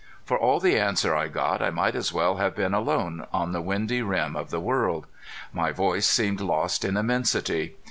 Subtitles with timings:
[0.25, 3.61] For all the answer I got I might as well have been alone on the
[3.61, 5.05] windy rim of the world.
[5.53, 7.75] My voice seemed lost in immensity.